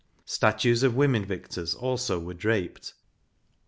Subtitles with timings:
[0.25, 2.95] 7 Statues of women victors also were draped.